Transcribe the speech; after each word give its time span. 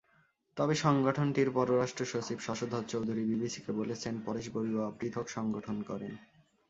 তবে 0.57 0.73
সংগঠনটির 0.75 1.49
পররাষ্ট্রসচিব 1.51 2.37
শশধর 2.39 2.83
চৌধুরী 2.87 3.23
বিবিসিকে 3.23 3.71
বলেছেন, 3.71 4.13
পরেশ 4.25 4.45
বড়ুয়া 4.53 4.87
পৃথক 4.99 5.25
সংগঠন 5.27 5.77
করেন। 5.81 6.13